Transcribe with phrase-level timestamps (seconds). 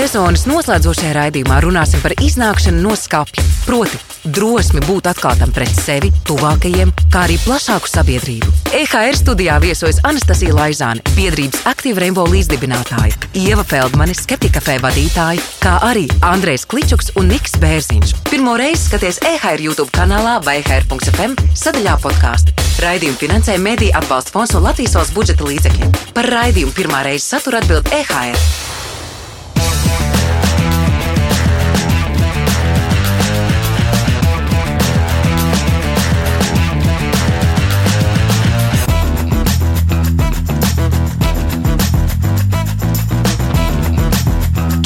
[0.00, 3.98] sezonas noslēdzošajā raidījumā runāsim par iznākšanu no skapja, proti,
[4.32, 8.48] drosmi būt atklātam pret sevi, tuvākajiem, kā arī plašāku sabiedrību.
[8.78, 16.06] EHR studijā viesojas Anastasija Laizāne, biedrības aktīva Rainbow līdzdibinātāja, Ieva Feldmane, skeptikafē vadītāja, kā arī
[16.30, 18.16] Andrejs Kličuks un Niks Bērziņš.
[18.32, 22.56] Pirmo reizi skaties EHR YouTube kanālā vai EHR.fm sadaļā podkāstu.
[22.80, 25.96] Raidījumu finansē Mēdīļu atbalsta fonds un Latvijas valsts budžeta līdzekļiem.
[26.16, 28.79] Par raidījumu pirmā reize satura atbild EHR.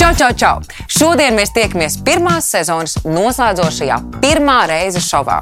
[0.04, 0.56] Čau, čau, čau!
[0.92, 5.38] Šodien mēs tiekamies pirmās sezonas noslēdzošajā pirmā reize šovā.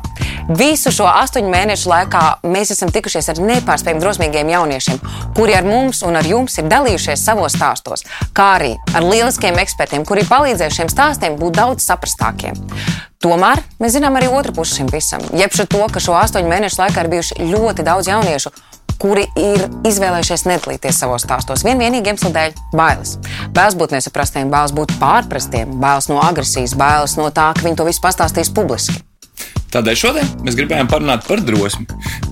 [0.55, 5.01] Visu šo astoņu mēnešu laikā mēs esam tikušies ar nepārspējami drosmīgiem jauniešiem,
[5.35, 8.07] kuri ar mums un ar jums ir dalījušies savos stāstos,
[8.39, 12.63] kā arī ar lieliskiem ekspertiem, kuri palīdzējuši šiem stāstiem būt daudz saprastākiem.
[13.19, 15.27] Tomēr mēs zinām arī otru pusi šim visam.
[15.35, 18.55] Jeb to, ka šo astoņu mēnešu laikā ir bijuši ļoti daudz jauniešu,
[19.03, 21.65] kuri ir izvēlējušies nedalīties savos stāstos.
[21.67, 23.17] Vien vienīgi iemesla dēļ- bailes.
[23.55, 27.89] Bailes būt nesaprastiem, bailes būt pārprastiem, bailes no agresijas, bailes no tā, ka viņi to
[27.89, 29.03] visu pastāstīs publiski.
[29.73, 31.87] Tādēļ šodien mēs gribējām parunāt par drosmi,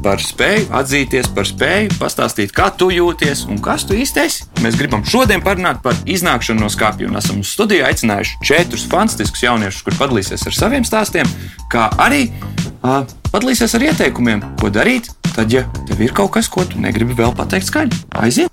[0.05, 4.45] par spēju atzīties, par spēju pastāstīt, kā tu jūties un kas tu īsti esi.
[4.61, 9.47] Mēs gribam šodien parunāt par iznākšanu no skāpja un esam uz studiju aicinājuši četrus fantastiskus
[9.47, 11.33] jauniešus, kur padalīsies ar saviem stāstiem,
[11.73, 13.01] kā arī uh,
[13.33, 17.35] padalīsies ar ieteikumiem, ko darīt, tad, ja tev ir kaut kas, ko tu negribi vēl
[17.39, 18.05] pateikt skaļi.
[18.21, 18.51] Aiziet!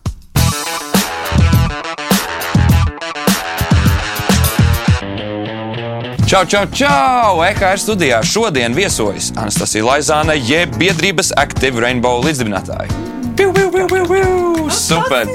[6.28, 7.38] Čau, čau, čau!
[7.48, 12.92] EKR studijā šodien viesojas Anastasija Laizāne, jeb biedrības Active Rainbow līdzdibinātāja.
[13.40, 14.37] Piu, piu, piu, piu, piu!
[14.74, 15.28] Super!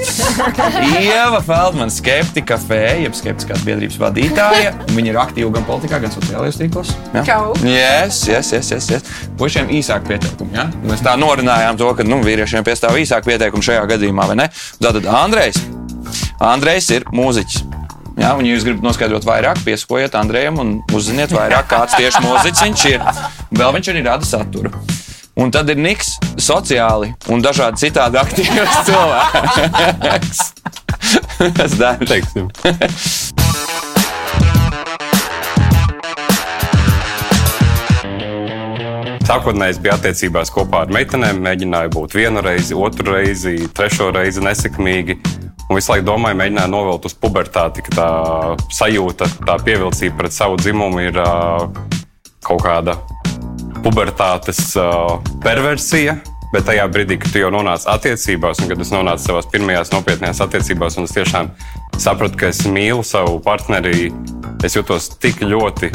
[1.01, 4.73] Ieva Feldmana, skeptika fēja, jeb skeptiskās biedrības vadītāja.
[4.93, 6.93] Viņa ir aktīva gan politikā, gan sociālajos tīklos.
[7.13, 7.25] Ja?
[7.27, 7.53] Čau!
[7.67, 9.13] Yes, yes, yes, yes, yes.
[9.39, 10.55] Pušiem īsāk pieteikumi.
[10.57, 10.67] Ja?
[10.87, 14.49] Mēs tā norunājām to, ka nu, vīriešiem piestāv īsāk pieteikumi šajā gadījumā, vai ne?
[14.81, 15.61] Tātad Andrejs.
[16.43, 17.63] Andrejs ir mūziķis.
[18.13, 22.67] Ja, un, ja jūs gribat noskaidrot vairāk, piesakojiet Andrejam un uzziniet vairāk, kāds tieši mūziķis
[22.67, 23.07] viņš ir.
[23.57, 24.73] Vēl viņš arī rada saturu.
[25.33, 30.41] Un tad ir Niks, sociāli un dažādi citādi aktīvs cilvēks.
[31.57, 32.51] Tas darbs, teiksim.
[39.23, 44.43] Sākotnēji es biju attiecībās kopā ar meitenēm, mēģināju būt vienu reizi, otru reizi, trešo reizi
[44.45, 45.17] nesekmīgi.
[45.65, 48.07] Un visu laiku domāju, mēģināju novilkt uz pubertāti, ka tā
[48.69, 51.65] sajūta, tā pievilcība pret savu dzimumu ir uh,
[52.45, 52.99] kaut kāda
[53.83, 56.17] pubertātes uh, perversija.
[56.53, 60.41] Bet tajā brīdī, kad tu jau nonāci attiecībās, un kad es nonācu savās pirmajās nopietnējās
[60.45, 61.49] attiecībās, un es tiešām
[61.97, 64.11] sapratu, ka es mīlu savu partneri,
[64.61, 65.89] es jutos tik ļoti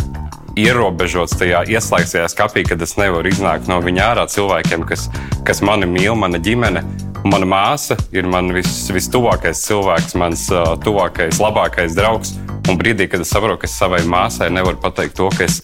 [0.58, 5.06] ierobežots tajā ieslēgtajā skapī, kad es nevaru iznākt no viņa ārā cilvēkiem, kas,
[5.46, 6.82] kas mani mīl, mana ģimene.
[7.28, 12.34] Mana māsa ir mans vis, vistuvākais cilvēks, mans uh, tuvākais, labākais draugs.
[12.68, 15.62] Un brīdī, kad es saprotu, ka es savai māsai nevaru pateikt to, ka es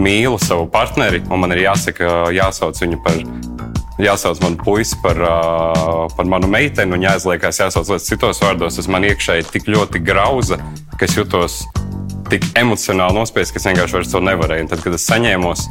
[0.00, 3.20] mīlu savu partneri, un man ir jāsaka, jāsauc viņu par,
[4.02, 5.20] jāsauc manu puisi par,
[6.16, 10.60] par manu meiteni, un jāizliekās, jāsauc lietas citos vārdos, tas man iekšēji tik ļoti grauza,
[10.98, 11.62] ka es jutos
[12.30, 14.66] tik emocionāli nospiests, ka es vienkārši vairs to nevarēju.
[14.66, 15.66] Un tad, kad es saņēmos,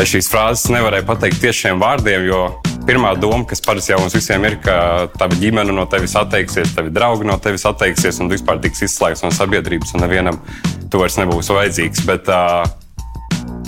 [0.00, 2.42] es šīs frāzes nevarēju pateikt tieši šiem vārdiem, jo
[2.86, 6.92] pirmā doma, kas parasti jau mums visiem ir, ka tava ģimene no tevis atteiksies, tavi
[6.94, 10.40] draugi no tevis atteiksies un vispār tiks izslēgts no sabiedrības un nevienam
[10.90, 12.04] tu vairs nebūsi vajadzīgs.
[12.08, 12.64] Bet, uh,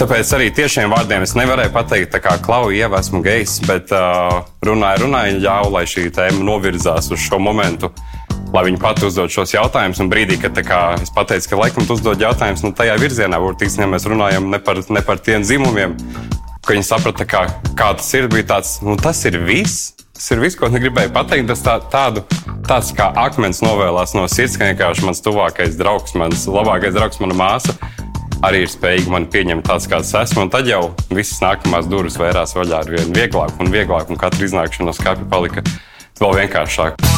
[0.01, 5.05] Tāpēc arī tiešiem vārdiem es nevarēju pateikt, kā klauju ieva esmu gejs, bet uh, runāju,
[5.05, 7.91] runāju, ļāvu, lai šī tēma novirzās uz šo momentu,
[8.55, 10.01] lai viņi pati uzdod šos jautājumus.
[10.01, 13.85] Un brīdī, kad kā, es pateicu, ka laikam tu uzdod jautājumus, nu, tajā virzienā, burtiski,
[13.85, 15.97] ja mēs runājam ne par, ne par tiem dzimumiem,
[16.65, 19.93] ka viņi saprata, kā, kā tas ir, bija tāds, nu, tas ir viss.
[20.17, 21.49] Tas ir viss, ko es gribēju pateikt.
[21.51, 22.23] Tas tā, tādu,
[22.69, 27.37] tāds kā akmens novēlās no sirds, ka vienkārši mans tuvākais draugs, mans labākais draugs, mana
[27.37, 27.77] māsa
[28.43, 30.49] arī ir spējīga mani pieņemt tāds, kāds esmu.
[30.53, 34.91] Tad jau visas nākamās durvis vērās vaļā ar vien vieglāk un vieglāk, un katra iznākšana
[34.91, 35.65] no skāpja palika
[36.21, 37.11] vēl vienkāršāka.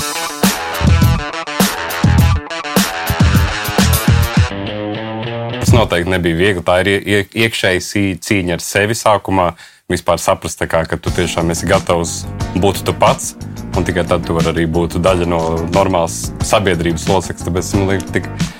[5.74, 6.62] Noteikti nebija viegli.
[6.62, 7.80] Tā ir ie- iekšēja
[8.22, 9.54] cīņa ar sevi sākumā.
[9.90, 12.22] Vispār saprast, kā, ka tu tiešām esi gatavs
[12.56, 13.34] būt tu pats,
[13.76, 15.40] un tikai tad tu vari arī būt daļa no
[15.74, 17.48] normālas sabiedrības locekļa.
[17.50, 18.54] Tāpēc man liekas,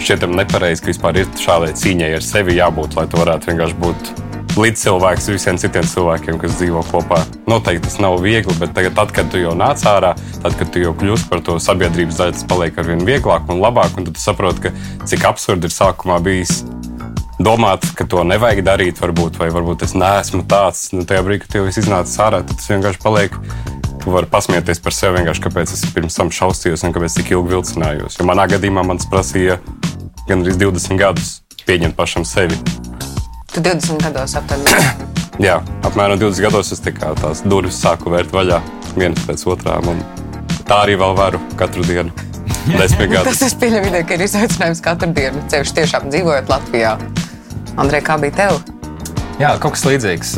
[0.00, 4.12] šķietam nepareizi, ka vispār ir šādai cīņai ar sevi jābūt, lai tu varētu vienkārši būt
[4.58, 7.20] līdzcilvēks visiem citiem cilvēkiem, kas dzīvo kopā.
[7.50, 10.82] Noteikti tas nav viegli, bet tagad, tad, kad tu jau nāc ārā, tad, kad tu
[10.82, 13.94] jau kļūsi par to sabiedrības daļu, tas paliek ar vien vieglāk un labāk.
[13.96, 16.62] Un tad tu saproti, ka cik absurdi ir sākumā bijis
[17.40, 20.90] domāt, ka to nevajag darīt, varbūt, vai varbūt es neesmu tāds.
[20.96, 23.38] Nu, tajā brīdī, kad jau es iznācu ārā, tad tas vienkārši paliek.
[24.00, 27.52] Tu vari pasmieties par sevi, vienkārši kāpēc es pirms tam šausmījos un kāpēc tik ilgi
[27.52, 28.16] vilcinājos.
[28.16, 29.58] Jo manā gadījumā man tas prasīja
[30.28, 31.34] gandrīz 20 gadus
[31.66, 32.56] pieņemt pašam sevi.
[33.52, 35.10] Tu 20 gados aptuveni.
[35.46, 38.62] Jā, apmēram 20 gados es kā, tās durvis sāku vērt vaļā
[38.96, 39.92] vienas pēc otrām.
[40.64, 42.14] Tā arī vēl varu katru dienu.
[42.80, 43.34] Desmit gadus.
[43.34, 46.94] Tas es pieņemu, ka ir izaicinājums katru dienu, ceļš tiešām dzīvojot Latvijā.
[47.80, 48.62] Andrej, kā bija tev?
[49.40, 50.32] Jā, kaut kas līdzīgs.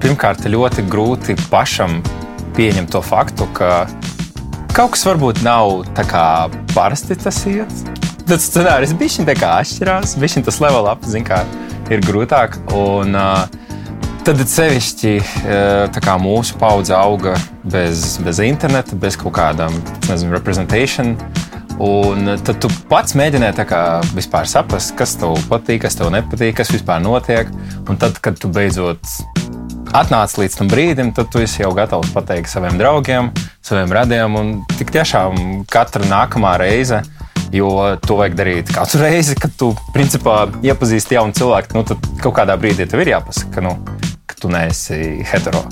[0.00, 2.00] Pirmkārt, ļoti grūti pašam
[2.58, 3.86] pieņemt to faktu, ka
[4.74, 6.24] kaut kas varbūt nav tā kā
[6.74, 7.72] parasti tas iet.
[8.28, 11.44] Tas scenārijs bija šis atšķirās, bija tas level up, zin, kā
[11.92, 12.58] ir grūtāk.
[12.76, 13.16] Un,
[14.26, 15.84] tad sevišķi uh,
[16.20, 19.78] mūsu paudze auga bez, bez interneta, bez kaut kādām
[20.34, 21.14] reprezentācijām.
[21.78, 23.54] Un tad tu pats mēģināji
[24.18, 27.50] vispār saprast, kas tev patīk, kas tev nepatīk, kas vispār notiek.
[27.86, 28.98] Un tad, kad tu beidzot
[29.96, 33.30] atnāc līdz tam brīdim, tad tu esi jau gatavs pateikt saviem draugiem,
[33.64, 34.36] saviem radiem.
[34.38, 37.02] Un tik tiešām katra nākamā reize
[37.52, 41.78] Jo to vajag darīt katru reizi, kad tu principā iepazīsti jaunu cilvēku.
[41.78, 43.74] Nu, tad kaut kādā brīdī tev ir jāpasaka, ka, nu,
[44.28, 45.64] ka tu neesi hetero.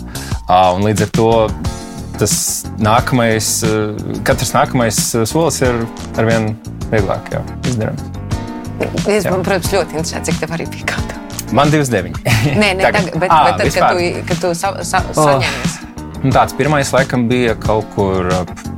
[0.49, 1.31] Un līdz ar to
[2.17, 2.37] tas
[2.81, 3.51] nākamais,
[4.25, 5.83] katrs nākamais solis ir
[6.17, 6.55] arvien
[6.89, 7.29] vieglāk
[7.69, 8.07] izdarāms.
[9.05, 11.21] Es, man, protams, ļoti interesē, cik tev arī bija gada.
[11.55, 12.17] Man 29.
[12.61, 13.95] Nē, nē, tagad, bet, à, bet tad, vispār.
[13.95, 15.77] kad tu, kad tu sa, sa, saņēmies.
[15.79, 15.87] Oh.
[16.25, 18.27] Nu, tāds pirmais, laikam, bija kaut kur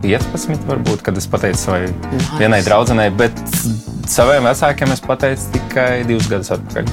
[0.03, 2.29] 15, varbūt, kad es pateicu savai nice.
[2.37, 3.33] vienai draudzenei, bet
[4.11, 6.85] saviem vecākiem es pateicu tikai divus gadus atpakaļ.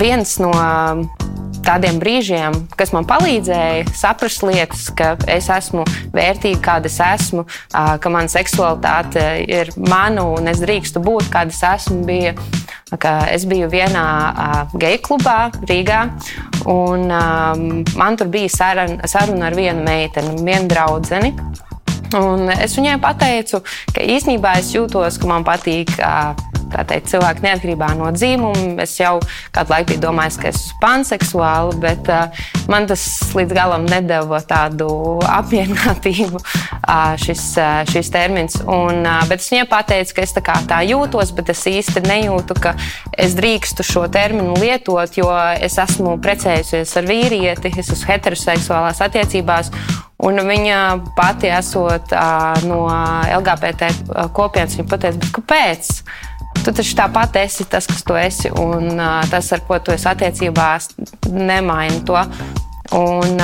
[0.00, 0.52] Viens no
[1.66, 5.84] tādiem brīžiem, kas man palīdzēja saprast lietas, ka es esmu
[6.14, 11.62] vērtīga, kāda es esmu, ka mana seksualitāte ir mana un es drīkstu būt, kāda es
[11.66, 12.02] esmu.
[12.06, 12.34] Bija,
[13.32, 14.06] es biju vienā
[14.78, 16.02] geju klubā Rīgā,
[16.70, 21.22] un man tur bija saruna, saruna ar vienu meiteni, vienu draugu.
[22.14, 23.62] Un es viņai pateicu,
[23.94, 25.96] ka īsnībā es jūtos, ka man patīk
[26.86, 28.82] teikt, cilvēki neatkarībā no dzīvuma.
[28.82, 29.18] Es jau
[29.54, 32.10] kādu laiku biju domājis, ka esmu panseksuāli, bet
[32.70, 33.04] man tas
[33.36, 34.88] līdz galam nedeva tādu
[35.30, 36.40] apmierinātību,
[37.22, 37.44] šis,
[37.92, 38.58] šis termins.
[38.62, 42.76] Un, bet es viņai pateicu, ka es tā, tā jūtos, bet es īsti nejūtu, ka
[43.16, 45.30] es drīkstu šo terminu lietot, jo
[45.60, 49.72] es esmu precējusies ar vīrieti, es esmu heteroseksuālās attiecībās.
[50.24, 50.78] Un viņa
[51.16, 52.14] pati esot
[52.64, 52.86] no
[53.36, 53.90] LGBT
[54.36, 55.90] kopienas, viņa pateica, kāpēc?
[56.64, 58.96] Tu taču tāpat esi tas, kas tu esi, un
[59.30, 60.88] tas, ar ko tu esi attiecībās,
[61.28, 62.22] nemaina to.
[62.96, 63.36] Un,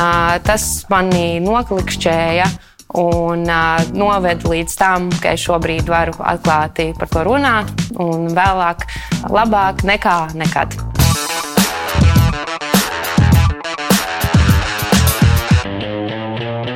[0.47, 2.49] tas manī noklikšķēja
[2.95, 8.89] un uh, noved līdz tam, ka es šobrīd varu atklāti par to runāt, un vēlāk,
[9.33, 11.02] labāk nekā nekad.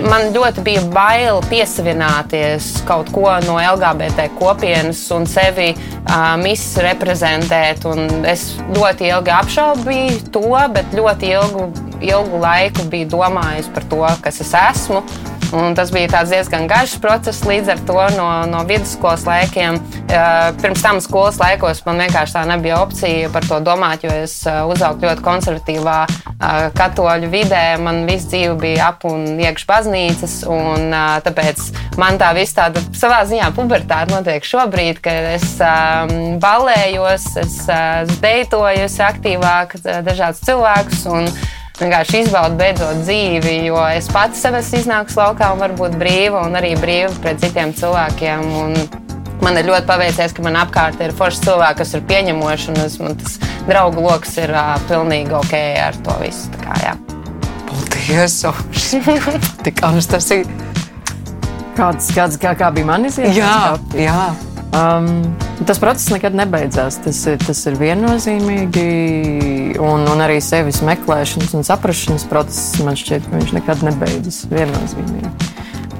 [0.07, 7.83] Man ļoti bija bail piesavināties kaut ko no LGBT kopienas un sevi uh, misreprezentēt.
[7.91, 10.45] Un es ļoti ilgi apšaubīju to,
[10.77, 11.67] bet ļoti ilgu,
[12.07, 15.03] ilgu laiku biju domājis par to, kas es esmu.
[15.55, 19.79] Un tas bija diezgan garš process līdz ar to no, no vidusskolas laikiem.
[20.61, 25.07] Pirms tam skolas laikos man vienkārši tā nebija opcija par to domāt, jo es uzaugu
[25.07, 25.99] ļoti konservatīvā
[26.77, 27.65] katoļu vidē.
[27.83, 30.91] Man visu dzīve bija ap un iekš baznīcas, un
[31.27, 31.63] tāpēc
[32.01, 35.57] man tā viss tāda savā ziņā pubertāte notiek šobrīd, kad es
[36.43, 37.61] balējos, es
[38.23, 41.07] deitojos aktīvāk dažādus cilvēkus
[41.81, 46.45] vienkārši izbaudu beidzot dzīvi, jo es pats sev esmu iznākusi laukā un varu būt brīva
[46.47, 48.47] un arī brīva pret citiem cilvēkiem.
[48.63, 48.77] Un
[49.45, 52.99] man ir ļoti paveicies, ka man apkārt ir forši cilvēki, kas ir pieņemoši, un es,
[53.03, 53.37] man tas
[53.69, 55.55] draugu lokus ir uh, pilnīgi ok
[55.85, 56.49] ar to visu.
[56.57, 56.97] Tā kā, jā.
[57.69, 58.41] Paldies!
[59.67, 60.49] Tik Anastasija!
[61.77, 63.21] Kāds, kāds, kā, kā bija manis?
[63.21, 64.21] Jā, jā.
[64.77, 66.99] Um, tas process nekad nebeidzās.
[67.05, 68.87] Tas, tas ir viennozīmīgi.
[69.81, 74.43] Un, un arī sevis meklēšanas un saprāšanas process man šķiet, ka viņš nekad nebeidzas.
[74.53, 75.33] Viennozīmīgi.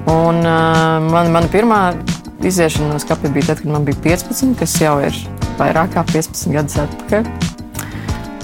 [0.07, 1.81] Un, uh, man, mana pirmā
[2.45, 5.21] iziešana no skapja bija tad, kad man bija 15, kas jau ir
[5.57, 7.46] vairāk kā 15 gadus atpakaļ.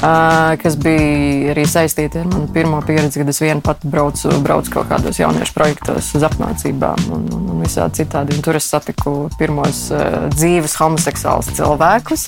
[0.03, 4.73] Uh, kas bija arī saistīti ar manu pirmo pieredzi, kad es viena pati braucu, braucu
[4.73, 8.35] kaut kādos jauniešu projektos uz apmācībām un, un, un visādi citādi.
[8.35, 12.27] Un tur es satiku pirmos uh, dzīves homoseksuālus cilvēkus.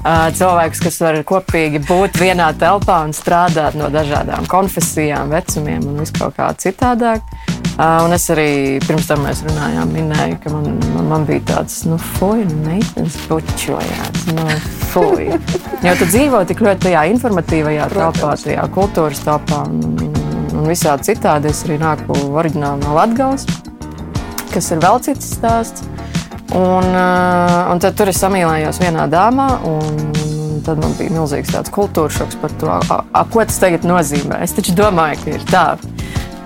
[0.00, 6.00] Uh, cilvēkus, kas var kopīgi būt vienā telpā un strādāt no dažādām konfesijām, vecumiem un
[6.00, 7.59] viskaut kā citādāk.
[7.80, 11.96] Un es arī pirms tam mēs runājām, minēju, ka man, man, man bija tāds, nu,
[12.16, 14.26] fuck, meitenes bučojās.
[14.34, 14.46] Nu,
[14.90, 15.30] fuj.
[15.86, 19.96] Jo tu dzīvo tik ļoti tajā informatīvajā telpā, tajā kultūras telpā un,
[20.52, 21.52] un visādi citādi.
[21.54, 23.46] Es arī nāku oriģināli no Latgales,
[24.52, 25.86] kas ir vēl cits stāsts.
[26.50, 29.46] Un, un tad tur es samīlējos vienā dāmā.
[30.66, 34.42] Tad man bija milzīgs tāds kultūras šoks par to, a, a, ko tas tagad nozīmē.
[34.44, 35.64] Es taču domāju, ka ir tā.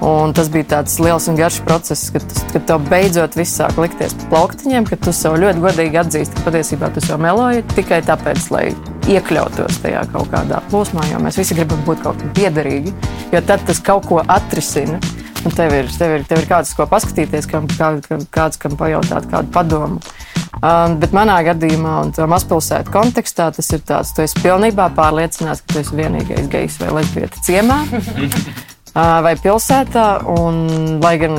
[0.03, 4.17] Un tas bija tāds liels un garš process, kad, kad tev beidzot viss sāk likties
[4.19, 8.49] pa plauktiņiem, kad tu sev ļoti godīgi atzīsti, ka patiesībā tu sev meloji tikai tāpēc,
[8.55, 8.65] lai
[9.11, 12.95] iekļautos tajā kaut kādā plūsmā, jo mēs visi gribam būt kaut kam piederīgi,
[13.33, 14.99] jo tad tas kaut ko atrisina.
[15.45, 17.91] Un tev ir, tev ir, tev ir kāds, ko paskatīties, kam, kā,
[18.33, 20.01] kāds, kam pajautāt kādu padomu.
[20.65, 25.61] Um, bet manā gadījumā, un tā mazpilsētas kontekstā, tas ir tāds, tu esi pilnībā pārliecināts,
[25.61, 27.83] ka tu esi vienīgais gejs vai lesbieta ciemā.
[28.95, 30.07] vai pilsētā.
[30.31, 31.37] Un, lai gan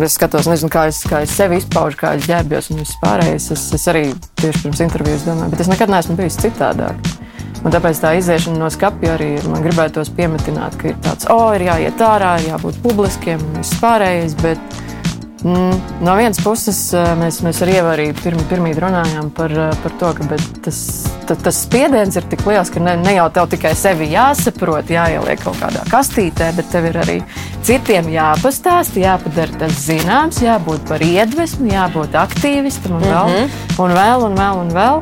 [0.00, 3.50] es skatos, nezinu, kā es, kā es sevi izpaužu, kā es ģērbjos un viss pārējais,
[3.52, 4.08] es, es arī
[4.40, 7.14] tieši pirms intervijas domāju, bet es nekad neesmu bijis citādāk.
[7.66, 11.66] Un tāpēc tā iziešana no skapja arī man gribētos piemetināt, ka ir tāds, oh, ir
[11.66, 14.36] jāiet ārā, jābūt publiskiem un viss pārējais.
[14.42, 14.76] Bet,
[15.44, 19.92] no vienas puses, eh, mēs, mēs ar Ievu arī pirm, pirmīt runājām par, eh, par
[20.00, 20.78] to, ka tas,
[21.26, 25.42] tas, tas spiediens ir tik liels, ka ne, ne jau tev tikai sevi jāsaprot, jāieliek
[25.42, 27.18] kaut kādā kastītē, bet tev ir arī
[27.62, 33.80] citiem jāpastāsta, jāpadara tas zināms, jābūt par iedvesmu, jābūt aktīvistam un vēl, mm -hmm.
[33.84, 34.56] un vēl, un vēl.
[34.56, 35.00] Un vēl.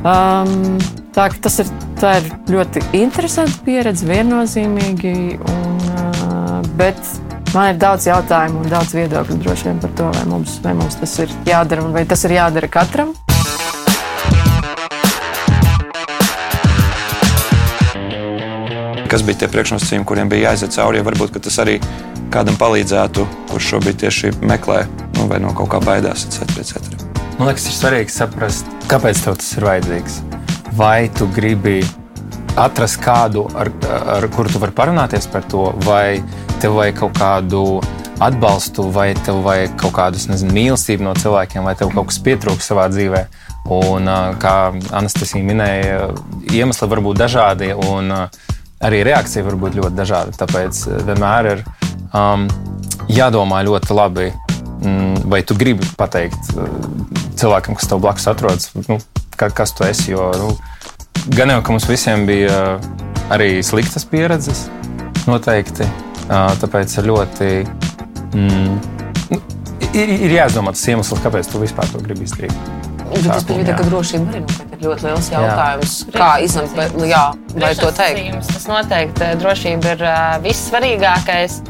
[0.00, 0.78] Um,
[1.12, 1.66] tā, tas ir,
[2.00, 5.38] tā ir ļoti interesanta pieredze, viennozīmīgi.
[5.40, 6.96] Un, uh, bet
[7.50, 10.94] Man ir daudz jautājumu un daudz viedokļu droši vien par to, vai mums, vai mums
[11.00, 13.10] tas ir jādara un vai tas ir jādara katram.
[19.10, 21.00] Kas bija tie priekšnosacījumi, kuriem bija jāiziet cauri?
[21.00, 21.80] Ja varbūt tas arī
[22.30, 24.84] kādam palīdzētu, kurš šobrīd tieši meklē
[25.16, 26.28] nu, vai no kaut kā baidās.
[26.30, 26.94] Et et
[27.40, 30.20] Man liekas, ir svarīgi saprast, kāpēc tev tas ir vajadzīgs.
[30.78, 31.80] Vai tu gribi
[32.54, 36.22] atrast kādu, ar, ar kuru tu vari parunāties par to, vai
[36.60, 37.64] tev vajag kaut kādu
[38.20, 42.72] atbalstu, vai tev vajag kaut kādu nezinu, mīlestību no cilvēkiem, vai tev kaut kas pietrūkst
[42.72, 43.24] savā dzīvē.
[43.70, 44.08] Un,
[44.40, 44.54] kā
[44.96, 46.10] Anastasija minēja,
[46.52, 48.12] iemesli var būt dažādi, un
[48.80, 50.36] arī reakcija var būt ļoti dažāda.
[50.40, 51.64] Tāpēc vienmēr ir
[52.16, 52.46] um,
[53.12, 54.28] jādomā ļoti labi,
[54.80, 56.52] mm, vai tu gribi pateikt
[57.40, 59.00] cilvēkam, kas tev blakus atrodas, nu,
[59.36, 60.12] kas tu esi.
[60.12, 60.52] Jo, nu,
[61.32, 62.76] gan jau, ka mums visiem bija
[63.32, 64.66] arī sliktas pieredzes,
[65.28, 65.88] noteikti.
[66.30, 67.48] Tāpēc ir ļoti.
[68.38, 68.76] Mm,
[69.32, 69.40] nu,
[69.90, 72.54] ir, ir jāizdomā tas iemesls, kāpēc tu vispār to gribi izdarīt.
[73.10, 75.96] Bet tas bija tā, ka drošība arī ir ļoti liels jautājums.
[76.06, 76.14] Jā.
[76.14, 76.78] Kā izlemt,
[77.10, 77.24] jā,
[77.56, 78.46] vai to teikt?
[78.52, 80.04] Tas noteikti drošība ir
[80.46, 81.60] vissvarīgākais.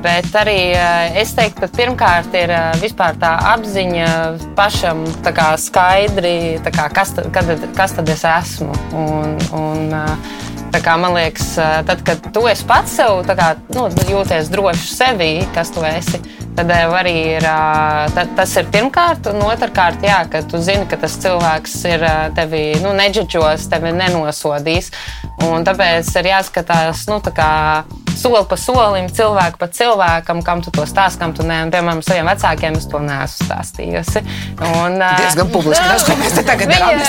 [0.00, 0.72] Bet arī
[1.20, 4.06] es teiktu, ka pirmkārt ir vispār tā apziņa
[4.56, 7.28] pašam tā skaidri, tā kā, kas, tad,
[7.76, 8.72] kas tad es esmu.
[8.96, 9.92] Un, un,
[10.70, 15.72] Kā, man liekas, tad, kad tu esi pats sev kā, nu, jūties droši sevī, kas
[15.74, 16.20] tu esi,
[16.56, 17.46] tad arī ir,
[18.14, 22.06] tad, tas ir pirmkārt, un otrkārt, jā, ka tu zini, ka tas cilvēks ir
[22.38, 24.92] tevi nu, neģeģos, tevi nenosodīs.
[25.50, 27.50] Un tāpēc ir jāskatās, nu, tā kā
[28.20, 31.62] soli pa solim, cilvēku pa cilvēkam, kam tu to stāst, kam tu ne.
[31.66, 34.24] Un, piemēram, saviem vecākiem es to neesmu stāstījusi.
[34.70, 37.02] Un, Diezgan publiski tas, ko mēs te tagad darām.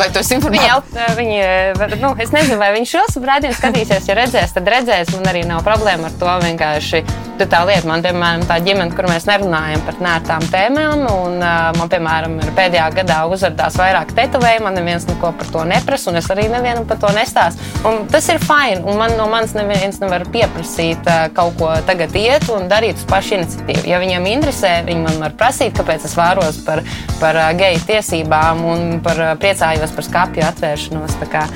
[0.00, 0.94] Vai tu esi informēts?
[1.18, 1.40] Viņi,
[1.80, 4.08] viņi, nu, es nezinu, vai viņš šos rādījumus skatīsies.
[4.10, 5.14] Ja redzēs, tad redzēs.
[5.16, 6.30] Man arī nav problēma ar to.
[6.44, 7.02] Vienkārši
[7.42, 12.36] tā lieta, man, piemēram, tā ģimene, kur mēs nerunājam par nērtām tēmām, un man, piemēram,
[12.44, 16.46] ir pēdējā gadā uzrādījās vairāk tetovējumu, man neviens neko par to neprasa, un es arī
[16.52, 17.72] nevienam par to nestāstu.
[17.88, 22.14] Un tas ir fini, un man no manis neviens nevar pieprasīt pieprasīt kaut ko tagad
[22.18, 23.86] iet un darīt uz pašu iniciatīvu.
[23.88, 26.82] Ja viņiem interesē, viņi man var prasīt, kāpēc es vēros par,
[27.20, 31.18] par geju tiesībām un par priecājos par skāpju atvēršanos.
[31.32, 31.46] Kā,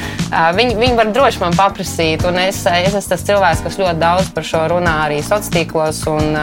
[0.57, 4.31] viņi, viņi var droši man paprasīt, un es, es esmu tas cilvēks, kas ļoti daudz
[4.35, 6.05] par šo runā arī sociālos tīklos.
[6.09, 6.39] Un,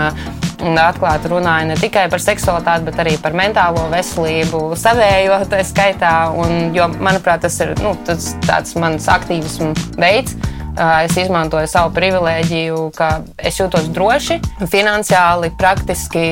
[0.66, 6.14] un atklāti runāju ne tikai par seksualitāti, bet arī par mentālo veselību, savējo tā skaitā.
[6.40, 10.38] Un, jo, manuprāt, tas ir nu, tas, tāds mans aktīvismu veids.
[10.76, 16.26] Es izmantoju savu privilēģiju, ka es jūtos droši, finansiāli, praktiski,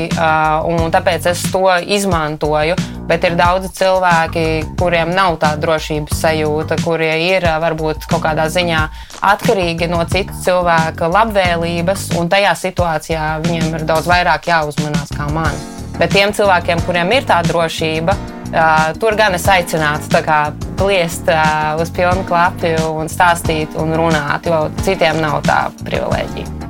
[0.68, 2.76] un tāpēc es to izmantoju.
[3.08, 4.46] bet ir daudzi cilvēki,
[4.80, 8.84] kuriem nav tā drošības sajūta, kurie ir varbūt kaut kādā ziņā
[9.34, 15.52] atkarīgi no citu cilvēku labvēlības, un tajā situācijā viņiem ir daudz vairāk jāuzmanās kā man.
[16.00, 18.16] Bet tiem cilvēkiem, kuriem ir tā drošība,
[18.54, 20.38] Uh, tur gan es aicinātu tā kā,
[20.78, 26.62] pliest uh, uz pilnu klapu un stāstīt un runāt, jo citiem nav tā privilēģija.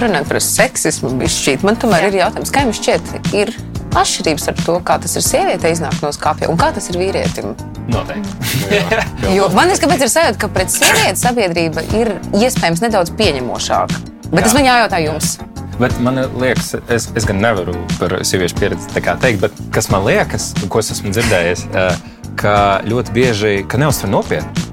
[0.00, 2.10] Runājot par seksismu, bišķīt, man tomēr Jā.
[2.10, 3.54] ir jautājums, kā jums šķiet, ir
[3.96, 7.56] atšķirības ar to, kā tas ir sievietei iznākt no skāpja un kā tas ir vīrietim?
[7.90, 9.00] Noteikti.
[9.36, 14.04] Jo man ir kāpēc ir sajūta, ka pret sievieti sabiedrība ir iespējams nedaudz pieņemošāka.
[14.30, 15.38] Bet tas man jājautā jums.
[15.80, 20.50] Bet man liekas, es, es gan nevaru par sieviešu pieredzi teikt, bet kas man liekas,
[20.68, 21.94] ko es esmu dzirdējis, eh,
[22.40, 24.66] ka ļoti bieži ka neuztver nopietni.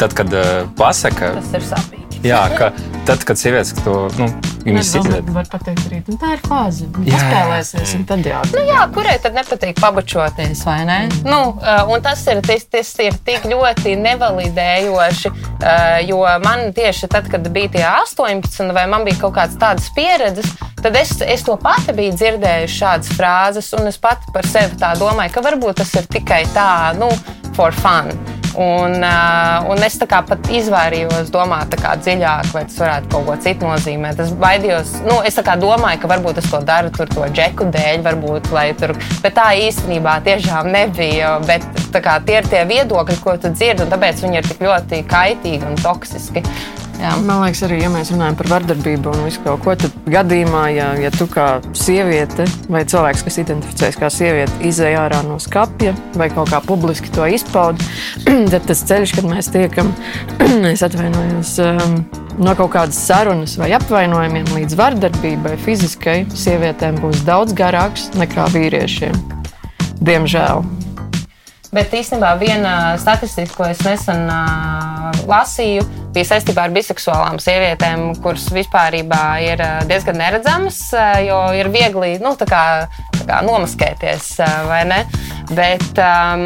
[0.00, 2.22] Tad, kad eh, pasaka, Tas ir sāpīgi.
[2.26, 2.72] jā, ka
[3.06, 4.26] tad, kad sievietes to nu,
[4.64, 6.88] viņas Var, izdarīt, var pateikt, arī nu, tā ir fāze.
[6.96, 8.40] Paspēlēsies, un tad jā.
[8.54, 10.98] Nu, jā, kurai tad nepatīk pabučoties, vai ne?
[11.26, 17.10] Nu, uh, un tas ir, tas, tas ir tik ļoti nevalidējoši, uh, jo man tieši
[17.12, 20.50] tad, kad bija tie 18, vai man bija kaut kādas tādas pieredzes,
[20.82, 24.94] tad es, es to pati biju dzirdējusi šādas frāzes, un es pati par sevi tā
[25.00, 27.12] domāju, ka varbūt tas ir tikai tā, nu,
[27.54, 28.10] for fun.
[28.54, 33.26] Un, uh, un es tā kā pat izvairījos domāt kā dziļāk, vai tas varētu kaut
[33.26, 34.20] ko citu nozīmēt.
[34.22, 38.04] Es baidījos, nu, es kā domāju, ka varbūt es to daru tur to džeku dēļ,
[38.06, 38.94] varbūt, lai tur,
[39.24, 41.34] bet tā īstenībā tiešām nebija.
[41.48, 41.66] Bet
[42.04, 45.70] kā tie ir tie viedokļi, ko tu dzirdi, un tāpēc viņi ir tik ļoti kaitīgi
[45.72, 46.46] un toksiski.
[47.00, 47.14] Jā.
[47.20, 50.88] Man liekas, arī, ja mēs runājam par vardarbību un visu kaut ko, tad gadījumā, ja,
[51.00, 51.46] ja tu kā
[51.76, 57.12] sieviete vai cilvēks, kas identificējas kā sieviete, izēj ārā no skapja vai kaut kā publiski
[57.14, 57.84] to izpaudi,
[58.52, 59.90] tad tas ceļš, kad mēs tiekam,
[60.72, 61.98] es atvainojos, um,
[62.38, 69.20] no kaut kādas sarunas vai apvainojumiem līdz vardarbībai, fiziskai, sievietēm būs daudz garāks nekā vīriešiem.
[70.04, 70.83] Diemžēl.
[71.74, 75.82] Bet īstenībā viena statistika, ko es nesen uh, lasīju,
[76.14, 80.78] bija saistībā ar biseksuālām sievietēm, kuras vispār ir diezgan neredzamas,
[81.26, 82.64] jo ir viegli nu, tā kā,
[83.18, 84.36] tā kā nomaskēties?
[85.44, 86.44] Bet, um,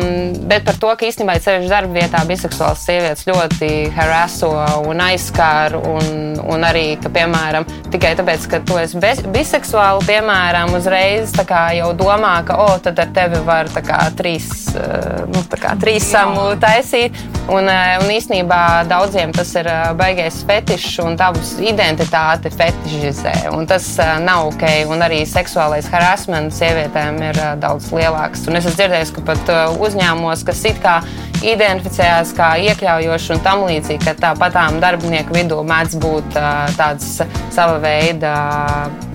[0.50, 4.50] bet par to, ka īstenībā ceļš darba vietā biseksuāls sievietes ļoti haraso
[4.88, 11.36] un aizskar, un, un arī, ka, piemēram, tikai tāpēc, ka tu esi biseksuāli, piemēram, uzreiz
[11.46, 15.74] kā jau domā, ka, o, tad ar tevi var kā trīs, uh, nu, tā kā
[15.80, 17.16] trīs samu taisīt,
[17.48, 23.68] un, uh, un īstenībā daudziem tas ir uh, baigais fetišs, un tavs identitāte fetišizē, un
[23.70, 28.46] tas uh, nav ok, un arī seksuālais harassment sievietēm ir daudz lielāks.
[28.48, 29.54] Un es esmu dzirdējis, ka pat
[29.88, 30.98] uzņēmumos, kas it kā
[31.46, 36.38] identificējās kā iekļaujoši un tam līdzīgi, ka tāpatām darbinieku vidū mēdz būt
[36.78, 37.08] tāds
[37.54, 38.34] sava veida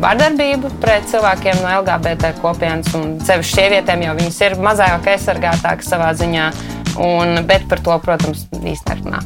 [0.04, 6.14] vardarbība pret cilvēkiem no LGBT kopienas, un sevišķi sievietēm, jo viņas ir mazāk aizsargātākas savā
[6.18, 6.50] ziņā,
[7.04, 9.24] un, bet par to, protams, īstenībā nerunā.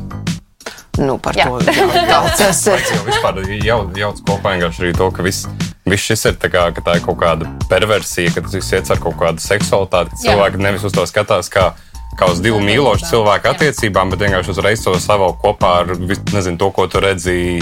[0.98, 1.46] Nu, par Jā.
[1.46, 2.82] to jau daudz esat.
[2.90, 5.46] jau vispār jau, jauc kopā arī to, ka viss,
[5.86, 8.90] viss šis ir tā kā, ka tā ir kaut kāda perversija, ka tas viss iet
[8.90, 10.18] ar kaut kādu seksualitāti.
[10.24, 11.70] Cilvēki nevis uz to skatās kā,
[12.18, 16.72] kā uz divu mīlošu cilvēku attiecībām, bet vienkārši uzreiz to savalk kopā ar nezinu, to,
[16.74, 17.62] ko tu redzēji.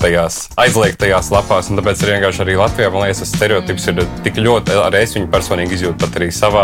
[0.00, 4.38] Tajās aizliegtajās lapās, un tāpēc arī, vienkārši arī Latvijā man liekas, tas stereotips ir tik
[4.40, 6.62] ļoti, arī es viņu personīgi izjūtu pat arī savā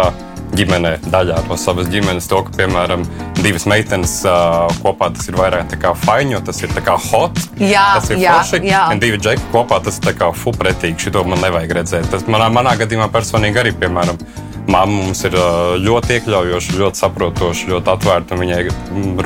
[0.56, 2.28] ģimenē, daļā no savas ģimenes.
[2.30, 3.04] To, ka, piemēram,
[3.42, 7.40] divas meitenes uh, kopā tas ir vairāk kā faiņo, tas ir tā kā hot.
[7.60, 8.62] Jā, tas ir jā, forši.
[8.70, 8.86] jā.
[8.92, 11.08] Un divi džeki kopā tas ir kā fupretīgi.
[11.08, 12.10] Šito man nevajag redzēt.
[12.12, 14.20] Tas manā, manā gadījumā personīgi arī, piemēram,
[14.66, 15.48] mamma mums ir ā,
[15.82, 18.38] ļoti iekļaujoša, ļoti saprotoša, ļoti atvērta.
[18.40, 18.62] Viņai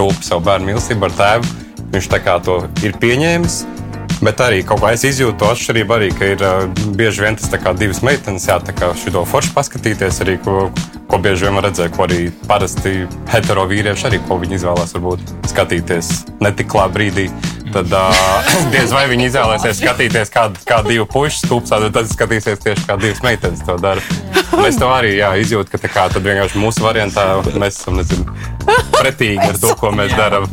[0.00, 1.54] rūp savu bērnu mīlestību ar tēvu.
[1.90, 3.62] Viņš tā kā to ir pieņēmis.
[4.20, 7.48] Bet arī kaut kā es izjūtu to atšķirību, arī, ka ir uh, bieži vien tas
[7.80, 10.66] divas meitenes, jā, tā kā šo foršu paskatīties, arī ko,
[11.08, 16.12] ko bieži vien redzēt, ko arī parasti hetero vīrieši arī, ko viņi izvēlās, varbūt skatīties
[16.44, 17.30] netiklā brīdī.
[17.70, 18.20] Tad uh,
[18.74, 23.22] diez vai viņi izvēlēsies skatīties, kā, kā divi puikas stūpsā, tad skatīsies tieši kā divas
[23.22, 24.02] meitenes to dara.
[24.66, 27.22] Es to arī jā, izjūtu, ka tā kā, tad vienkārši mūsu variantā
[27.54, 28.26] mēs esam nezinu,
[28.98, 30.48] pretīgi ar to, ko mēs darām.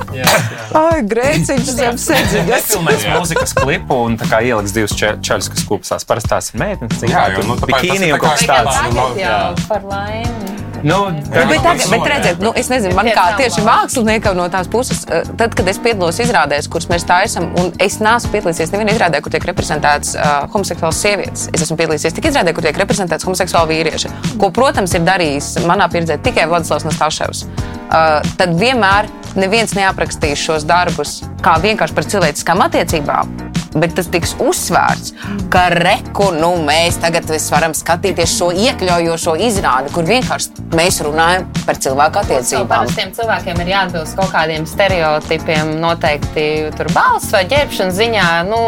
[0.77, 2.45] Ai, grēciņš zem sēdziņa.
[2.53, 6.07] Nefilmēs mūzikas klipu un tā kā ieliks divus če- čaļus, kas kūpstās.
[6.07, 8.79] Parasti tās ir meitenes, Jā, jo, nu, bikīni un kaut kas tāds.
[8.87, 9.33] nu, Tagad jā.
[9.33, 10.56] jau par laimi.
[10.83, 14.47] Nu, Nu, tā- bet, tagad, bet redziet, nu, es nezinu, man kā tieši māksliniekam no
[14.49, 18.71] tās puses, eh, tad, kad es piedalos izrādēs, kuras mēs taisām, un es neesmu piedalījies
[18.75, 21.49] nevienā izrādē, kur tiek reprezentētas uh, homoseksuālas sievietes.
[21.53, 25.89] Es esmu piedalījies tikai izrādē, kur tiek reprezentētas homoseksuāli vīrieši, ko, protams, ir darījis manā
[25.91, 27.45] pieredzē tikai Vladislavs Nastāševs.
[27.87, 33.56] Uh, tad vienmēr neviens neaprakstīs šos darbus kā vienkārši par cilvēciskām attiecībām.
[33.81, 35.13] Bet tas tiks uzsvērts,
[35.53, 41.79] ka reku, nu, mēs tagad varam skatīties šo iekļaujošo izrādi, kur vienkārši mēs runājam par
[41.83, 42.85] cilvēku attiecībām.
[42.87, 48.29] Parastiem cilvēkiem ir jāatbilst kaut kādiem stereotipiem, noteikti tur balss vai ģērbšanas ziņā.
[48.49, 48.61] Nu,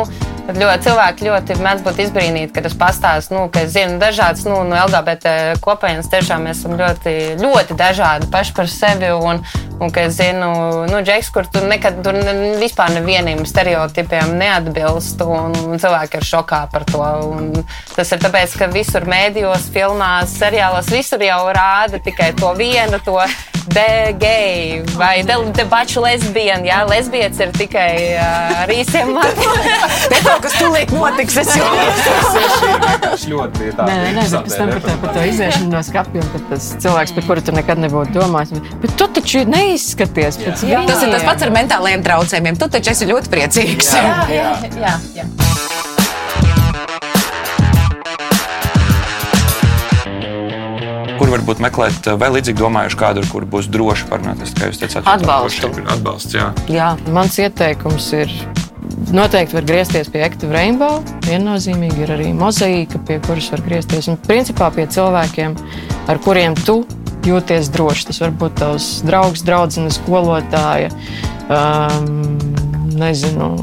[0.50, 4.64] Ļoti, cilvēki ļoti mēdz būt izbrīnīti, ka tas pastāsta, nu, ka es zinu dažādas, nu,
[4.66, 9.12] no LGBT kopienas tiešām mēs esam ļoti, ļoti dažādi paši par sevi.
[9.14, 9.44] Un,
[9.80, 10.50] un ka es zinu,
[10.90, 12.18] nu, Džeks, kur tu nekad tur
[12.60, 17.04] vispār nevieniem stereotipiem neatbilst, un, un cilvēki ir šokā par to.
[17.30, 17.52] Un
[17.94, 23.20] tas ir tāpēc, ka visur mēdījos, filmās, seriālos, visur jau rāda tikai to vienu, to
[23.68, 25.24] de gay vai
[25.56, 26.68] debaču lesbienu.
[26.70, 31.38] Jā, lesbietis ir tikai uh, ar īsiem matiem kaut kas tūlīt notiks.
[31.44, 31.68] Es jau
[33.04, 33.88] Tas ļoti tā.
[33.90, 36.72] Nē, nē, nē bet pēc tam par, tā, par to iziešanu no skapja, tad tas
[36.86, 38.64] cilvēks, par kuru tu nekad nebūtu domājis.
[38.84, 40.88] Bet tu taču neizskaties pēc viņa.
[40.90, 42.60] Tas ir tas pats ar mentāliem traucējumiem.
[42.60, 43.94] Tu taču esi ļoti priecīgs.
[44.00, 44.98] Jā, jā, jā.
[45.22, 45.49] jā.
[51.30, 54.40] Kur varbūt meklēt, vai līdzīgi domājuši kādu, kur būs droši parunāt?
[54.42, 55.70] Es tikai jūs teicāt, Atbalstu.
[55.86, 56.48] Atbalsts, jā.
[56.74, 56.88] jā.
[57.14, 58.34] Mans ieteikums ir
[59.14, 61.04] Noteikti var griezties pie Active Rainbow.
[61.28, 64.10] Viennozīmīgi ir arī mozaīka, pie kuras var griezties.
[64.10, 65.54] Un principā pie cilvēkiem,
[66.10, 66.80] ar kuriem tu
[67.30, 68.10] jūties droši.
[68.10, 70.90] Tas var būt tavs draugs, draugs, skolotāja.
[71.46, 72.42] Um,
[72.98, 73.54] nezinu,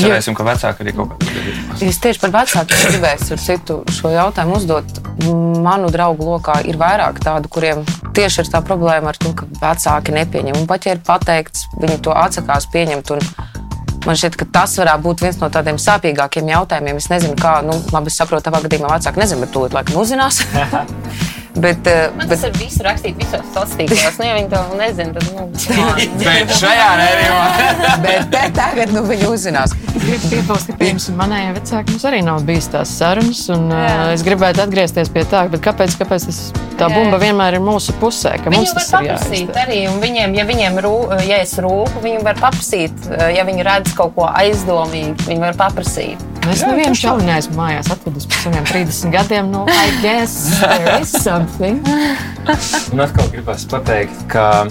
[0.00, 1.78] Cerēsim, ka vecāki arī kaut kādā veidā.
[1.90, 5.00] Es tieši par vecākiem gribēju citu šo jautājumu uzdot.
[5.64, 7.84] Manu draugu lokā ir vairāk tādu, kuriem
[8.16, 10.58] tieši ir tā problēma ar to, ka vecāki nepieņem.
[10.60, 13.16] Un pat ja ir pateikts, viņi to atsakās pieņemt.
[13.16, 13.48] Un
[14.06, 16.96] Man šķiet, ka tas varētu būt viens no tādiem sāpīgākiem jautājumiem.
[16.96, 20.40] Es nezinu, kā, nu, labi, es saprotu, tavā gadījumā vecāki nezina, bet tūlīt laikam uzzinās.
[21.60, 22.54] Bet, uh, Man tas bet...
[22.54, 24.18] ir visu rakstīt visos tīklos.
[24.20, 25.26] Nu, ja viņi to nezina, tad.
[25.34, 25.46] Nu,
[26.26, 27.96] bet šajā nedēļā.
[28.06, 29.74] bet tagad nu, viņi uzzinās.
[29.94, 33.42] Gribu piebilst, ka pirms manējiem vecākiem mums arī nav bijis tās sarunas.
[33.52, 36.40] Un, uh, es gribētu atgriezties pie tā, kāpēc, kāpēc tas,
[36.80, 36.94] tā Jā.
[36.96, 38.36] bumba vienmēr ir mūsu pusē.
[38.46, 39.82] Viņi var paprasīt arī.
[40.00, 40.96] Viņiem, ja viņiem rū,
[41.28, 43.10] ja es rūku, viņi var paprasīt.
[43.36, 46.30] Ja viņi redz kaut ko aizdomīgu, viņi var paprasīt.
[46.48, 49.50] Es nevienu šaunu neesmu mājās atvedis pēc saviem 30 gadiem.
[49.52, 51.82] Nu, I guess there is something.
[52.94, 54.64] Un atkal gribas pateikt, ka,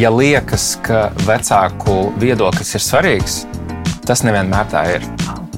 [0.00, 3.36] ja liekas, ka vecāku viedoklis ir svarīgs,
[4.08, 5.04] tas nevienmēr tā ir.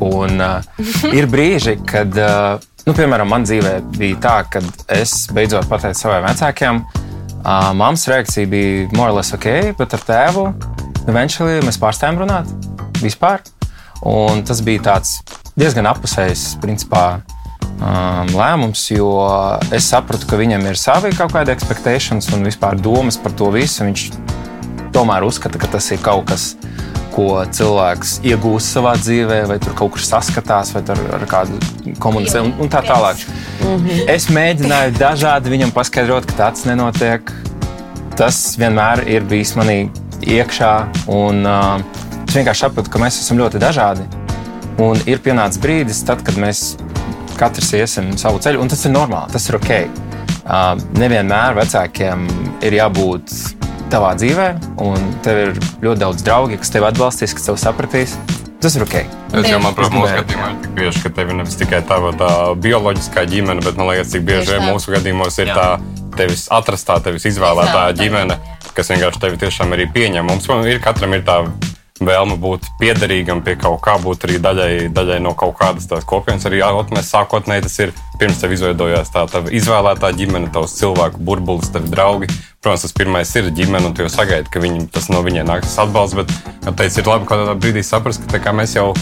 [0.02, 0.82] Un uh,
[1.14, 4.64] ir brīži, kad, uh, nu, piemēram, man dzīvē bija tā, ka
[4.98, 10.06] es beidzot pateicu saviem vecākiem, uh, mammas reakcija bija more or less ok, bet ar
[10.10, 10.50] tēvu
[11.06, 12.50] eventually mēs pārstājām runāt
[13.02, 13.46] vispār.
[14.08, 14.98] Un tas bija
[15.54, 17.22] diezgan apusējs principā,
[17.78, 19.10] um, lēmums, jo
[19.74, 23.86] es sapratu, ka viņam ir savi kaut kādi expectations un vispār domas par to visu.
[23.86, 24.08] Viņš
[24.94, 26.52] tomēr uzskata, ka tas ir kaut kas,
[27.12, 31.60] ko cilvēks iegūst savā dzīvē, vai tur kaut kur saskatās, vai ar, ar kādu
[32.00, 33.20] komunicē un, un tā tālāk.
[33.62, 34.06] Mhm.
[34.12, 37.34] Es mēģināju dažādi viņam paskaidrot, ka tāds nenotiek.
[38.16, 39.84] Tas vienmēr ir bijis manī
[40.28, 40.72] iekšā.
[41.12, 42.01] Un, uh,
[42.32, 44.06] Es vienkārši saprotu, ka mēs esam ļoti dažādi.
[44.80, 46.78] Un ir pienācis brīdis, tad, kad mēs
[47.36, 49.72] katrs iesim savu ceļu, un tas ir normāli, tas ir ok.
[50.40, 52.22] Uh, nevienmēr vecākiem
[52.64, 53.34] ir jābūt
[53.92, 54.46] tavā dzīvē,
[54.80, 58.14] un tev ir ļoti daudz draugu, kas tevi atbalstīs, kas tevi sapratīs.
[58.64, 58.96] Tas ir ok.
[59.02, 62.30] Es man protams, mūsu gadījumā ir bieži, ka tev ir nevis tikai tava tā
[62.64, 65.58] bioloģiskā ģimene, bet man liekas, cik bieži vien mūsu gadījumos ir Jā.
[65.60, 68.40] tā tevis atrastā, tevis izvēlētā ģimene,
[68.72, 70.32] kas vienkārši tevi tiešām arī pieņem.
[70.32, 71.42] Mums ir katram ir tā
[72.06, 76.46] vēlme būt piederīgam pie kaut kā, būt arī daļai, daļai no kaut kādas tās kopienas.
[76.48, 76.62] Arī
[76.92, 81.90] mēs sākotnēji tas ir pirms tev izveidojās tā tā izvēlētā ģimene, tavs cilvēku burbulis, tavi
[81.92, 82.30] draugi.
[82.62, 85.74] Protams, tas pirmais ir ģimene, un tu jau sagaidi, ka viņi, tas no viņiem nāks
[85.82, 86.14] atbalsts.
[86.20, 86.30] Bet,
[86.62, 88.92] kā teicu, ir labi kaut kādā brīdī saprast, ka mēs jau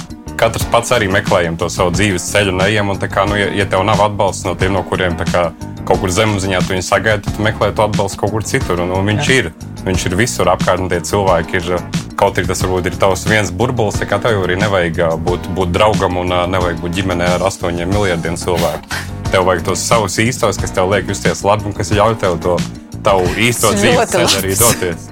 [0.41, 2.93] katrs pats arī meklējam to savu dzīves ceļu un ejam.
[2.93, 5.51] Un, kā, nu, ja, ja tev nav atbalsts no tiem, no kuriem kā,
[5.85, 8.81] kaut kur zemapziņā tu viņu sagaidi, tad tu meklē to atbalstu kaut kur citur.
[8.87, 9.43] Un, un viņš Jā.
[9.43, 9.53] ir.
[9.85, 11.75] Viņš ir visur apkārt, un tie cilvēki ir.
[12.21, 16.19] Kaut arī tas varbūt ir tavs viens burbulis, kā tev arī nevajag būt, būt draugam
[16.21, 18.99] un nevajag būt ģimenē ar astoņiem miljardiem cilvēku.
[19.31, 22.59] Tev vajag tos savus īstos, kas tev liek justies labi un kas ļauj tev to
[23.01, 25.09] tavu īsto dzīves arī doties.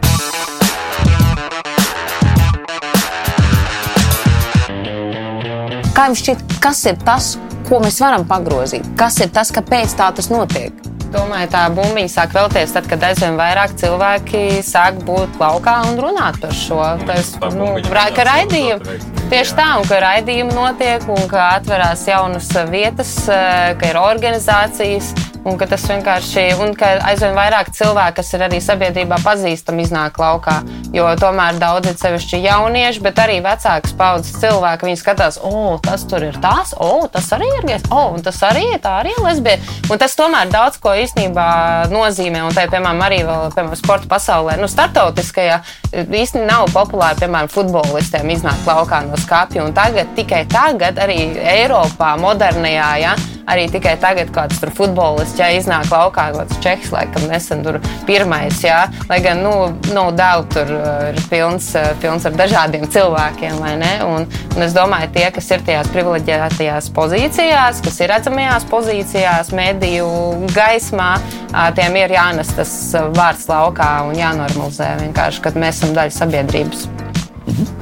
[5.97, 7.33] Kā jums šķiet, kas ir tas,
[7.71, 8.85] ko mēs varam pagrozīt?
[9.01, 10.88] Kas ir tas, kāpēc tā tas notiek?
[11.09, 16.37] Domāju, tā bumbiņa sāk vēlties tad, kad aizvien vairāk cilvēki sāk būt laukā un runāt
[16.43, 16.83] par šo.
[17.09, 18.99] Tas, nu, ka raidījumi,
[19.33, 25.15] tieši tā, un ka raidījumi notiek, un ka atverās jaunas vietas, ka ir organizācijas,
[25.49, 30.19] Un ka tas vienkārši, un ka aizvien vairāk cilvēku, kas ir arī sabiedrībā pazīstami, iznāk
[30.21, 30.59] laukā.
[30.93, 34.89] Jo tomēr daudzi sevišķi jaunieši, bet arī vecākas paudzes cilvēki.
[34.91, 38.43] Viņi skatās, o, tas tur ir tas, o, tas arī ir gejs, o, un tas
[38.45, 39.63] arī ir tā arī ir lesbija.
[39.89, 41.49] Un tas tomēr daudz ko īstenībā
[41.95, 42.45] nozīmē.
[42.45, 45.63] Un tā, piemēram, arī vēl, piemēram, sporta pasaulē, nu, startautiskajā
[45.97, 49.65] īstenībā nav populāri, piemēram, futbolistiem iznākt laukā no skāpja.
[49.65, 51.23] Un tagad, tikai tagad, arī
[51.57, 53.17] Eiropā, modernajā, ja,
[53.49, 58.61] arī tikai tagad kāds tur futbolists, ja iznāk laukā, kāds čeks, laikam nesen tur pirmais,
[58.65, 59.55] jā, lai gan, nu,
[59.95, 63.93] nu dēl tur uh, ir pilns, uh, pilns ar dažādiem cilvēkiem, vai ne?
[64.07, 70.09] Un, un es domāju, tie, kas ir tajās privileģētajās pozīcijās, kas ir redzamajās pozīcijās, mediju
[70.55, 71.11] gaismā,
[71.51, 72.73] uh, tiem ir jānes tas
[73.17, 76.89] vārds laukā un jānormalizē vienkārši, kad mēs esam daļa sabiedrības.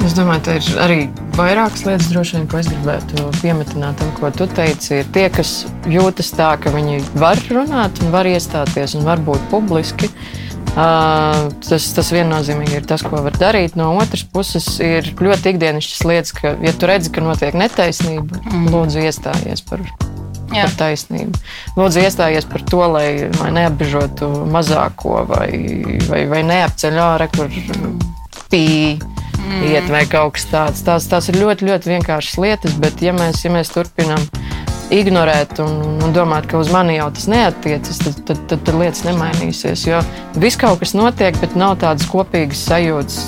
[0.07, 0.97] Es domāju, ka ir arī
[1.35, 5.01] vairākas lietas, droši vien, ko es gribētu piemetināt tam, ko tu teici.
[5.01, 9.49] Ir tie, kas jūtas tā, ka viņi var runāt, un var iestāties un var būt
[9.51, 10.13] publiski.
[10.77, 13.75] Uh, tas, tas viennozīmīgi ir tas, ko var darīt.
[13.81, 18.71] No otras puses, ir ļoti ikdienišķas lietas, ka, ja tu redzi, ka notiek netaisnība, mm.
[18.77, 19.83] lūdzu, iestājies par
[20.55, 20.69] Jā.
[20.69, 21.43] par taisnību.
[21.81, 23.09] Lūdzu, iestājies par to, lai,
[23.41, 25.51] lai neapbežotu mazāko vai,
[26.07, 27.51] vai, vai neapceļ ārā, kur
[28.53, 29.63] pīlāna mm.
[29.71, 30.85] iet vai kaut kas tāds.
[30.87, 34.23] Tās, tās ir ļoti, ļoti vienkāršas lietas, bet ja mēs, ja mēs turpinām
[34.95, 39.03] ignorēt un, un domāt, ka uz mani jau tas neatiecas, tad, tad, tad, tad lietas
[39.07, 39.87] nemainīsies.
[39.89, 40.03] Jo
[40.39, 43.21] viss kaut kas notiek, bet nav tādas kopīgas sajūtas,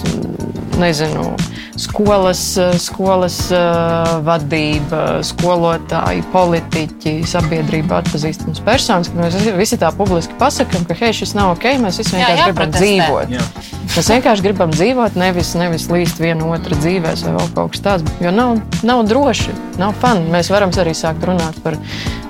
[0.79, 1.33] nezinu
[1.79, 2.43] skolas,
[2.83, 10.97] skolas uh, vadība, skolotāji, politiķi, sabiedrība atpazīstams personas, ka mēs visi tā publiski pasakām, ka
[10.99, 13.35] hei, šis nav ok, mēs visi vienkārši jā, jā, gribam dzīvot.
[13.37, 13.47] Jā.
[13.88, 18.12] Mēs vienkārši gribam dzīvot, nevis, nevis līst vienu otru dzīvēs vai vēl kaut kas tāds,
[18.23, 20.29] jo nav, nav droši, nav fani.
[20.35, 21.79] Mēs varam arī sākt runāt par,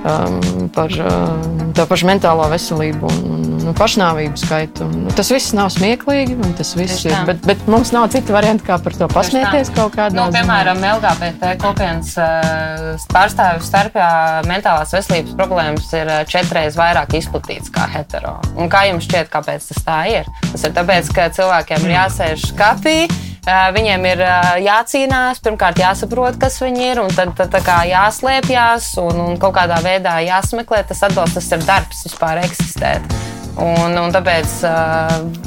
[0.05, 4.87] um, par um, tā pašu mentālo veselību un, un, un pašnāvību skaitu.
[4.89, 8.65] Un, tas viss nav smieklīgi, un tas viss ir, bet, bet mums nav cita varianta,
[8.67, 14.09] kā par to pasmieties kaut kādā nu, piemēram, LGBT kopienas uh, pārstāvju starpā
[14.49, 18.39] mentālās veselības problēmas ir uh, četreiz vairāk izplatītas kā hetero.
[18.57, 20.29] Un kā jums šķiet, kāpēc tas tā ir?
[20.51, 23.01] Tas ir tāpēc, ka cilvēkiem ir jāsēž skapī.
[23.09, 24.23] Uh, viņiem ir
[24.65, 30.19] jācīnās, pirmkārt jāsaprot, kas viņi ir, un tad, tad jāslēpjas un, un kaut kādā veidā
[30.27, 33.28] jāsmeklē tas atbalsts, tas ir darbs vispār eksistēt.
[33.59, 34.53] Un, un tāpēc,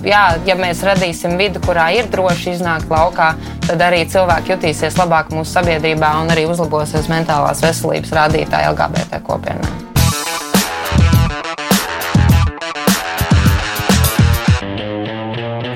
[0.04, 3.30] jā, ja mēs radīsim vidi, kurā ir droši iznākt laukā,
[3.64, 9.72] tad arī cilvēki jutīsies labāk mūsu sabiedrībā un arī uzlabosies mentālās veselības rādītāji LGBT kopienā.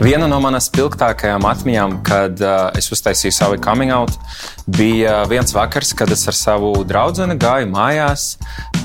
[0.06, 4.12] Viena no manas spilgtākajām atmiņām, kad uh, es uztaisīju savu coming out,
[4.68, 8.36] bija viens vakars, kad es ar savu draugu gāju mājās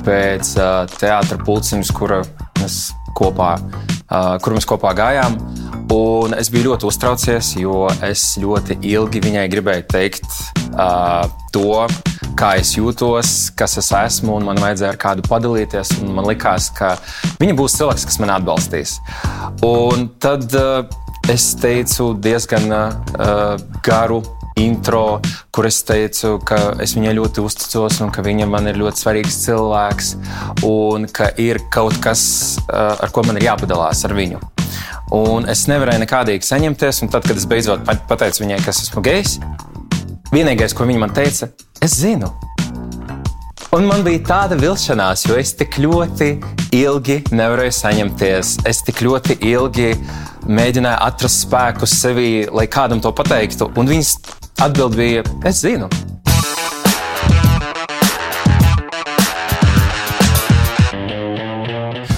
[0.06, 2.22] pēc uh, teātras pulciņas, kura
[2.64, 2.78] es
[3.16, 3.54] kopā,
[4.42, 5.38] kur mēs kopā gājām.
[5.90, 10.28] Un es biju ļoti uztraucies, jo es ļoti ilgi viņai gribēju teikt
[10.78, 11.82] uh, to,
[12.38, 15.96] kā es jūtos, kas es esmu, un man vajadzēja ar kādu padalīties.
[16.06, 16.92] Man liekas, ka
[17.42, 19.00] viņa būs cilvēks, kas man atbalstīs.
[19.66, 20.84] Un tad uh,
[21.32, 24.22] es teicu diezgan uh, garu
[24.60, 25.20] intro,
[25.54, 29.40] kur es teicu, ka es viņai ļoti uzticos un ka viņa man ir ļoti svarīgs
[29.46, 30.12] cilvēks
[30.68, 32.22] un ka ir kaut kas,
[32.68, 34.40] eh, ar ko man ir jāpadalās ar viņu.
[35.16, 39.40] Un es nevarēju nekādīgi saņemties, un tad, kad es beidzot pateicu viņai, ka esmu gejs,
[40.30, 41.50] vienīgais, ko viņa man teica,
[41.82, 42.30] es zinu.
[43.70, 46.32] Un man bija tāda vilšanās, jo es tik ļoti
[46.74, 48.56] ilgi nevarēju saņemties.
[48.66, 49.92] Es tik ļoti ilgi
[50.50, 53.68] mēģināju atrast spēku sevī, lai kādam to pateiktu.
[53.78, 54.16] Un viņas
[54.60, 55.86] Atbild bija: Es zinu.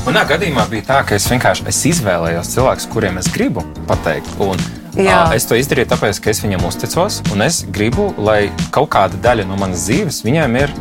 [0.02, 4.32] Manā gadījumā bija tā, ka es vienkārši es izvēlējos cilvēkus, kuriem es gribu pateikt.
[4.42, 4.58] Un,
[4.98, 5.20] Jā.
[5.32, 9.46] Es to izdarīju tāpēc, ka es viņam uzticos, un es gribu, lai kaut kāda daļa
[9.46, 10.74] no manas dzīves viņiem ir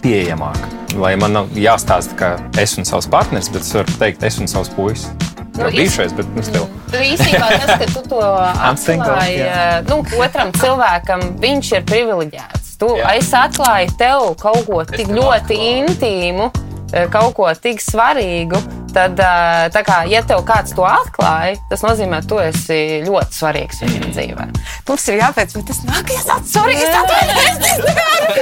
[0.00, 0.72] pieejamāka.
[0.96, 2.32] Lai man nav jāstāsta, ka
[2.64, 5.12] es un savs partneris, bet es varu teikt, es un savs puisis.
[5.54, 6.66] Nu, bijušais, bet nu, still.
[6.90, 8.20] Tur īstenībā tas, ka tu to
[8.70, 12.72] atklāji eh, nu, otram cilvēkam, viņš ir privileģēts.
[12.80, 16.50] Tu, es atklāju tev kaut ko tik ļoti intīmu,
[16.90, 18.58] eh, kaut ko tik svarīgu.
[18.94, 23.82] Tad, eh, kā, ja tev kāds to atklāja, tas nozīmē, ka tu esi ļoti svarīgs
[23.82, 24.12] viņa mm.
[24.14, 24.44] dzīvē.
[24.88, 28.34] Mums ir jāpēc, bet tas nākamais tāds- sorry, es atvainojos.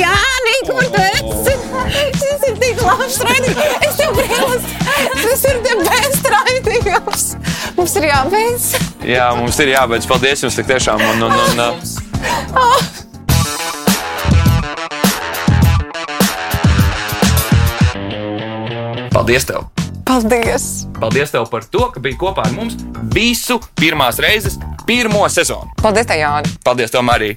[0.00, 0.14] Jā,
[0.46, 1.54] nē, kur tu esi?
[2.20, 3.84] Šis ir tik labs raidījums.
[3.88, 4.64] Es tev brīnos.
[5.20, 7.26] Tas ir the best raidījums.
[7.76, 8.70] Mums ir jābeidz.
[9.10, 10.08] Jā, mums ir jābeidz.
[10.10, 11.04] Paldies jums tik tiešām.
[11.12, 13.09] Un, un, un, un,
[19.10, 19.64] Paldies tev!
[20.06, 20.86] Paldies!
[21.00, 22.76] Paldies tev par to, ka biji kopā ar mums
[23.10, 24.54] visu pirmās reizes,
[24.86, 25.72] pirmo sezonu.
[25.82, 26.52] Paldies, tev, Jāni!
[26.62, 27.34] Paldies, tev, Marija!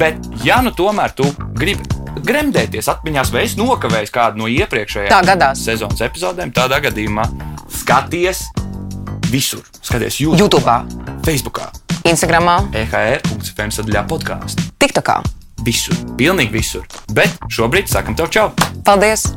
[0.00, 1.86] Bet, ja nu tomēr tu gribi
[2.26, 7.28] gremdēties atmiņās, vai es nokavēju kādu no iepriekšējām sezonas epizodēm, tādā gadījumā
[7.70, 8.42] skaties
[9.30, 9.62] visur.
[9.78, 11.62] Skaties YouTube, YouTube, Facebook,
[12.02, 14.66] Instagram, EHR.FM sadaļā podkāstu.
[14.82, 15.20] TikTokā.
[15.62, 16.90] Visur, pilnīgi visur.
[17.14, 18.50] Bet šobrīd sakam tev čau!
[18.82, 19.30] Paldies!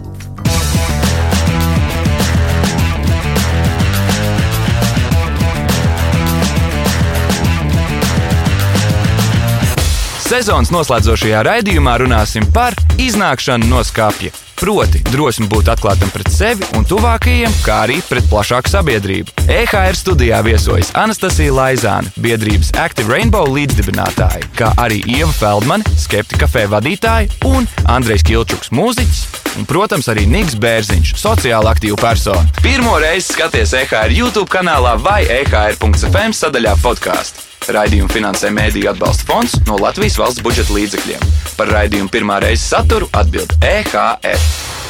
[10.35, 14.33] Sezonas noslēdzošajā raidījumā runāsim par iznākšanu no skāpja.
[14.59, 19.31] Proti, drosmi būt atklātam pret sevi un tuvākajiem, kā arī pret plašāku sabiedrību.
[19.47, 26.67] EHR studijā viesojas Anastasija Laizāne, biedrības Active Rainbow līdzdibinātāja, kā arī Ieva Feldmane, skeptika kafē
[26.75, 29.44] vadītāja un Andrejs Kilčuks, mūziķis.
[29.55, 32.43] Un, protams, arī Niks Bērziņš, sociāli aktīva persona.
[32.63, 37.47] Pirmo reizi skaties EHR YouTube kanālā vai EHR.FM sadaļā podkāstu.
[37.75, 41.27] Raidījumu finansē Mēdīļu atbalsta fonds no Latvijas valsts budžeta līdzekļiem.
[41.57, 44.84] Par raidījumu pirmā reize saturu atbild EHR.